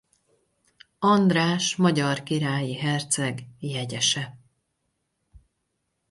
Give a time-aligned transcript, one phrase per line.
[0.99, 4.37] András magyar királyi herceg jegyese.